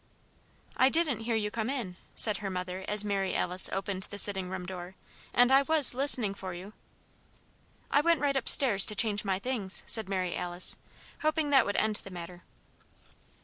"I 0.75 0.89
didn't 0.89 1.19
hear 1.19 1.35
you 1.35 1.51
come 1.51 1.69
in," 1.69 1.95
said 2.15 2.37
her 2.37 2.49
mother 2.49 2.83
as 2.87 3.05
Mary 3.05 3.35
Alice 3.35 3.69
opened 3.71 4.07
the 4.09 4.17
sitting 4.17 4.49
room 4.49 4.65
door, 4.65 4.95
"and 5.31 5.51
I 5.51 5.61
was 5.61 5.93
listening 5.93 6.33
for 6.33 6.55
you." 6.55 6.73
"I 7.91 8.01
went 8.01 8.19
right 8.19 8.35
up 8.35 8.49
stairs 8.49 8.83
to 8.87 8.95
change 8.95 9.23
my 9.23 9.37
things," 9.37 9.83
said 9.85 10.09
Mary 10.09 10.35
Alice, 10.35 10.75
hoping 11.21 11.51
that 11.51 11.67
would 11.67 11.75
end 11.77 11.97
the 11.97 12.09
matter. 12.09 12.41